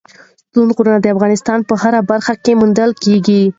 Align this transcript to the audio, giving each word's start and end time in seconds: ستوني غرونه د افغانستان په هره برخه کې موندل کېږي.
ستوني 0.41 0.73
غرونه 0.77 0.99
د 1.01 1.07
افغانستان 1.15 1.59
په 1.67 1.73
هره 1.81 1.99
برخه 2.11 2.33
کې 2.43 2.57
موندل 2.59 2.91
کېږي. 3.03 3.41